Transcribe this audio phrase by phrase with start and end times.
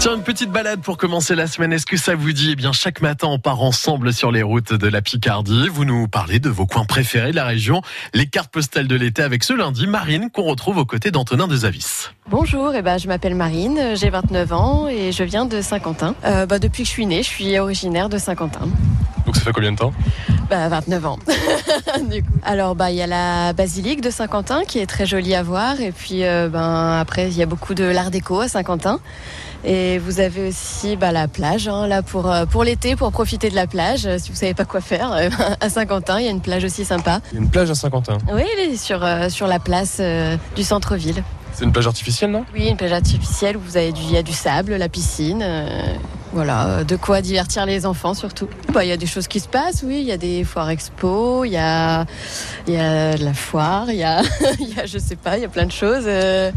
[0.00, 1.74] Tiens, une petite balade pour commencer la semaine.
[1.74, 2.52] Est-ce que ça vous dit?
[2.52, 5.68] Eh bien, chaque matin, on part ensemble sur les routes de la Picardie.
[5.68, 7.82] Vous nous parlez de vos coins préférés de la région,
[8.14, 11.54] les cartes postales de l'été avec ce lundi, Marine, qu'on retrouve aux côtés d'Antonin de
[11.54, 12.08] Zavis.
[12.30, 16.14] Bonjour, eh ben, je m'appelle Marine, j'ai 29 ans et je viens de Saint-Quentin.
[16.24, 18.70] Euh, bah, depuis que je suis née, je suis originaire de Saint-Quentin.
[19.30, 19.92] Donc ça fait combien de temps
[20.50, 21.16] Bah, 29 ans.
[22.10, 22.28] du coup.
[22.42, 25.80] Alors, bah, il y a la basilique de Saint-Quentin qui est très jolie à voir.
[25.80, 28.98] Et puis, euh, ben, après, il y a beaucoup de l'art déco à Saint-Quentin.
[29.62, 33.50] Et vous avez aussi bah, la plage, hein, là pour, euh, pour l'été, pour profiter
[33.50, 34.04] de la plage.
[34.04, 35.28] Euh, Si vous savez pas quoi faire, euh,
[35.60, 37.20] à Saint-Quentin, il y a une plage aussi sympa.
[37.30, 38.18] Il y a une plage à Saint-Quentin.
[38.34, 41.22] Oui, elle est sur, euh, sur la place euh, du centre-ville.
[41.52, 42.44] C'est une plage artificielle, non?
[42.52, 45.44] Oui, une plage artificielle où vous avez du, il y a du sable, la piscine.
[46.30, 48.48] Euh, voilà, euh, de quoi divertir les enfants surtout.
[48.72, 50.00] Bah, Il y a des choses qui se passent, oui.
[50.00, 52.06] Il y a des foires expo, il y a,
[52.68, 54.22] y a la foire, il y a,
[54.60, 56.04] y a, je sais pas, il y a plein de choses.
[56.06, 56.50] euh.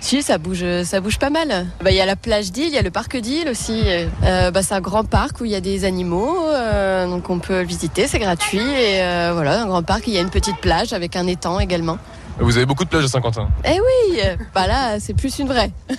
[0.00, 1.66] si, ça bouge, ça bouge pas mal.
[1.82, 3.82] Bah, il y a la plage d'île, il y a le parc d'île aussi.
[4.24, 7.38] Euh, bah, c'est un grand parc où il y a des animaux, euh, donc on
[7.38, 8.58] peut le visiter, c'est gratuit.
[8.58, 11.58] Et euh, voilà, un grand parc, il y a une petite plage avec un étang
[11.60, 11.98] également.
[12.38, 13.48] Vous avez beaucoup de plages à Saint-Quentin.
[13.64, 14.18] Eh oui,
[14.54, 15.70] bah là, c'est plus une vraie.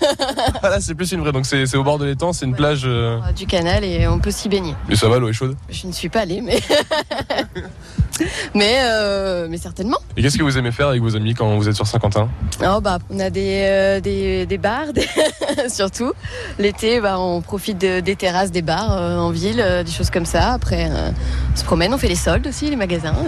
[0.63, 1.31] Ah là, c'est plus une vraie.
[1.31, 2.57] Donc c'est au bord de l'étang, c'est une Ouais.
[2.57, 2.81] plage.
[2.85, 4.73] euh, du canal et on peut s'y baigner.
[4.89, 5.55] Mais ça va, l'eau est chaude?
[5.69, 6.59] Je ne suis pas allée, mais
[8.53, 9.97] mais euh, mais certainement.
[10.15, 12.29] Et qu'est-ce que vous aimez faire avec vos amis quand vous êtes sur Saint-Quentin?
[12.65, 15.07] Oh bah on a des euh, des, des bars, des-
[15.69, 16.13] surtout
[16.59, 17.01] l'été.
[17.01, 20.53] Bah on profite de- des terrasses des bars en ville, des choses comme ça.
[20.53, 20.89] Après
[21.55, 23.15] se promène, on fait les soldes aussi, les magasins.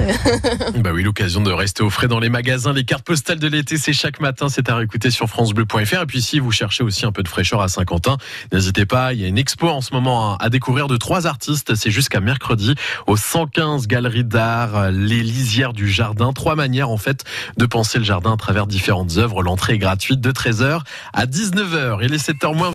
[0.78, 2.74] Bah oui, l'occasion de rester au frais dans les magasins.
[2.74, 6.02] Les cartes postales de l'été, c'est chaque matin, c'est à réécouter sur francebleu.fr.
[6.02, 8.18] Et puis si vous cherchez aussi un peu de fraîcheur à Saint-Quentin,
[8.52, 11.26] n'hésitez pas, il y a une expo en ce moment à- à découvrir de trois
[11.26, 11.76] artistes.
[11.76, 12.76] C'est jusqu'à mercredi
[13.08, 16.34] au 115 Galeries d'Art, les lisières du jardin.
[16.34, 17.24] Trois manières en fait
[17.58, 19.42] de penser le jardin à travers différentes œuvres.
[19.42, 20.82] L'entrée est gratuite de 13h
[21.14, 22.00] à 19h.
[22.04, 22.66] Il est 7h moins